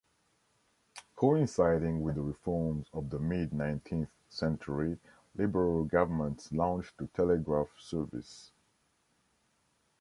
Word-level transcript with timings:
Coinciding 1.15 2.01
with 2.01 2.15
the 2.15 2.23
reforms 2.23 2.87
of 2.91 3.11
the 3.11 3.19
mid-nineteenth 3.19 4.09
century 4.29 4.97
liberal 5.35 5.83
governments 5.85 6.51
launched 6.51 6.97
the 6.97 7.05
telegraph 7.05 7.69
service. 7.79 8.49